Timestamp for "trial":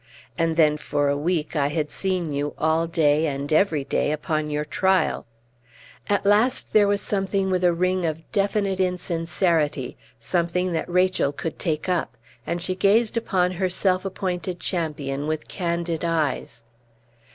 4.65-5.27